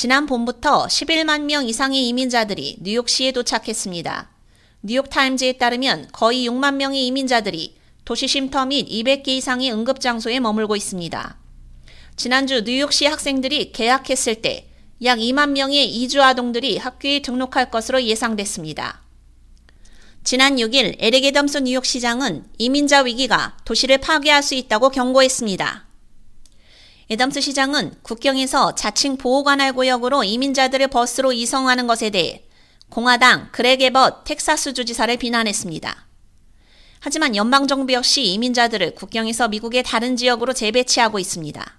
지난 0.00 0.24
봄부터 0.24 0.86
11만 0.86 1.42
명 1.42 1.68
이상의 1.68 2.08
이민자들이 2.08 2.78
뉴욕시에 2.80 3.32
도착했습니다. 3.32 4.30
뉴욕타임즈에 4.80 5.58
따르면 5.58 6.08
거의 6.10 6.48
6만 6.48 6.76
명의 6.76 7.06
이민자들이 7.06 7.76
도시 8.06 8.26
쉼터 8.26 8.64
및 8.64 8.88
200개 8.88 9.28
이상의 9.28 9.70
응급장소에 9.70 10.40
머물고 10.40 10.74
있습니다. 10.74 11.36
지난주 12.16 12.62
뉴욕시 12.64 13.04
학생들이 13.04 13.72
개학했을 13.72 14.36
때 14.36 14.70
약 15.02 15.18
2만 15.18 15.50
명의 15.50 15.86
이주 15.86 16.22
아동들이 16.22 16.78
학교에 16.78 17.20
등록할 17.20 17.70
것으로 17.70 18.02
예상됐습니다. 18.02 19.02
지난 20.24 20.56
6일 20.56 20.96
에릭 20.98 21.26
애덤스 21.26 21.58
뉴욕시장은 21.58 22.46
이민자 22.56 23.02
위기가 23.02 23.54
도시를 23.66 23.98
파괴할 23.98 24.42
수 24.42 24.54
있다고 24.54 24.88
경고했습니다. 24.88 25.89
애덤스 27.12 27.40
시장은 27.40 27.94
국경에서 28.02 28.76
자칭 28.76 29.16
보호관할 29.16 29.72
구역으로 29.72 30.22
이민자들을 30.22 30.86
버스로 30.86 31.32
이송하는 31.32 31.88
것에 31.88 32.10
대해 32.10 32.44
공화당 32.88 33.48
그렉 33.50 33.82
에벗 33.82 34.22
텍사스 34.22 34.74
주지사를 34.74 35.16
비난했습니다. 35.16 36.06
하지만 37.00 37.34
연방정부 37.34 37.92
역시 37.94 38.22
이민자들을 38.26 38.94
국경에서 38.94 39.48
미국의 39.48 39.82
다른 39.82 40.16
지역으로 40.16 40.52
재배치하고 40.52 41.18
있습니다. 41.18 41.78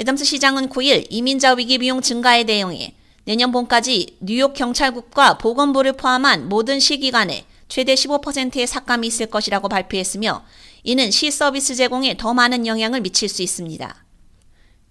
애덤스 0.00 0.24
시장은 0.24 0.70
9일 0.70 1.06
이민자 1.08 1.52
위기 1.54 1.78
비용 1.78 2.00
증가에 2.00 2.42
대응해 2.42 2.96
내년 3.26 3.52
봄까지 3.52 4.16
뉴욕 4.20 4.54
경찰국과 4.54 5.38
보건부를 5.38 5.92
포함한 5.92 6.48
모든 6.48 6.80
시기관에 6.80 7.44
최대 7.68 7.94
15%의 7.94 8.66
삭감이 8.66 9.06
있을 9.06 9.26
것이라고 9.26 9.68
발표했으며 9.68 10.44
이는 10.82 11.12
시 11.12 11.30
서비스 11.30 11.76
제공에 11.76 12.16
더 12.16 12.34
많은 12.34 12.66
영향을 12.66 13.02
미칠 13.02 13.28
수 13.28 13.42
있습니다. 13.42 14.05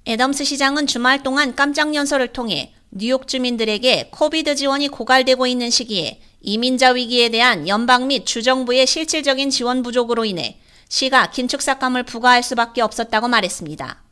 애덤스 0.08 0.44
시장은 0.44 0.86
주말 0.86 1.24
동안 1.24 1.56
깜짝 1.56 1.96
연설을 1.96 2.28
통해 2.28 2.76
뉴욕 2.92 3.28
주민들에게 3.28 4.10
COVID 4.12 4.56
지원이 4.56 4.90
고갈되고 4.90 5.48
있는 5.48 5.72
시기에 5.72 6.22
이민자 6.42 6.92
위기에 6.92 7.30
대한 7.30 7.68
연방 7.68 8.06
및 8.06 8.24
주정부의 8.24 8.86
실질적인 8.86 9.50
지원 9.50 9.82
부족으로 9.82 10.24
인해 10.24 10.60
시가 10.90 11.32
긴축 11.32 11.60
삭감을 11.60 12.04
부과할 12.04 12.44
수밖에 12.44 12.82
없었다고 12.82 13.28
말했습니다. 13.28 14.04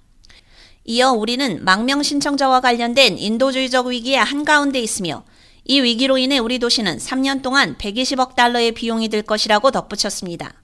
이어 0.86 1.12
우리는 1.12 1.64
망명 1.64 2.02
신청자와 2.02 2.62
관련된 2.62 3.20
인도주의적 3.20 3.86
위기의 3.86 4.18
한가운데 4.18 4.80
있으며 4.80 5.24
이 5.64 5.80
위기로 5.80 6.18
인해 6.18 6.40
우리 6.40 6.58
도시는 6.58 6.98
3년 6.98 7.44
동안 7.44 7.78
120억 7.78 8.34
달러의 8.36 8.72
비용이 8.72 9.10
들 9.10 9.22
것이라고 9.22 9.70
덧붙였습니다. 9.70 10.63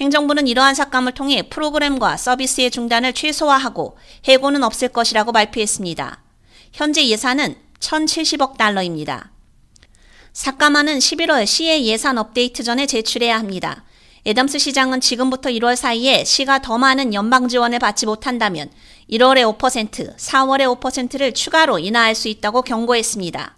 행정부는 0.00 0.46
이러한 0.46 0.74
삭감을 0.74 1.12
통해 1.12 1.42
프로그램과 1.48 2.16
서비스의 2.16 2.70
중단을 2.70 3.12
최소화하고 3.12 3.96
해고는 4.26 4.64
없을 4.64 4.88
것이라고 4.88 5.32
발표했습니다. 5.32 6.22
현재 6.72 7.06
예산은 7.06 7.56
1,070억 7.78 8.56
달러입니다. 8.56 9.30
삭감안은 10.32 10.98
11월 10.98 11.46
시의 11.46 11.86
예산 11.86 12.18
업데이트 12.18 12.64
전에 12.64 12.86
제출해야 12.86 13.38
합니다. 13.38 13.84
애덤스 14.26 14.58
시장은 14.58 15.00
지금부터 15.00 15.50
1월 15.50 15.76
사이에 15.76 16.24
시가 16.24 16.62
더 16.62 16.78
많은 16.78 17.14
연방 17.14 17.46
지원을 17.46 17.78
받지 17.78 18.06
못한다면 18.06 18.70
1월에 19.10 19.58
5%, 19.58 20.16
4월에 20.16 20.80
5%를 20.80 21.34
추가로 21.34 21.78
인하할 21.78 22.14
수 22.14 22.28
있다고 22.28 22.62
경고했습니다. 22.62 23.54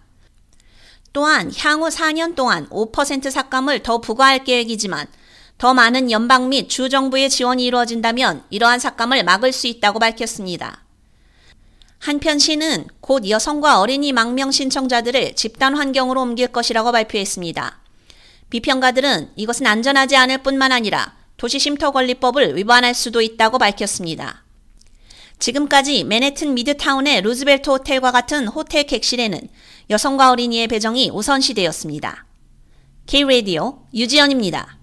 또한 1.12 1.50
향후 1.56 1.88
4년 1.88 2.34
동안 2.34 2.68
5% 2.68 3.30
삭감을 3.30 3.82
더 3.82 3.98
부과할 3.98 4.44
계획이지만 4.44 5.06
더 5.58 5.72
많은 5.72 6.10
연방 6.10 6.50
및 6.50 6.68
주정부의 6.68 7.30
지원이 7.30 7.64
이루어진다면 7.64 8.44
이러한 8.50 8.78
삭감을 8.78 9.24
막을 9.24 9.52
수 9.52 9.66
있다고 9.66 9.98
밝혔습니다. 9.98 10.84
한편 11.98 12.38
시는 12.38 12.86
곧 13.00 13.28
여성과 13.28 13.80
어린이 13.80 14.12
망명 14.12 14.50
신청자들을 14.50 15.34
집단 15.34 15.76
환경으로 15.76 16.20
옮길 16.20 16.48
것이라고 16.48 16.92
발표했습니다. 16.92 17.80
비평가들은 18.50 19.30
이것은 19.36 19.66
안전하지 19.66 20.14
않을 20.16 20.38
뿐만 20.38 20.72
아니라 20.72 21.16
도시 21.36 21.58
쉼터 21.58 21.90
권리법을 21.90 22.56
위반할 22.56 22.94
수도 22.94 23.20
있다고 23.20 23.58
밝혔습니다. 23.58 24.44
지금까지 25.38 26.04
맨해튼 26.04 26.54
미드타운의 26.54 27.22
루즈벨트 27.22 27.70
호텔과 27.70 28.12
같은 28.12 28.46
호텔 28.46 28.84
객실에는 28.84 29.40
여성과 29.90 30.30
어린이의 30.30 30.68
배정이 30.68 31.10
우선시되었습니다. 31.10 32.24
K-Radio 33.06 33.82
유지연입니다. 33.94 34.75